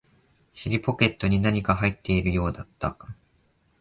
[0.55, 2.97] 尻ポケットに何か入っているようだった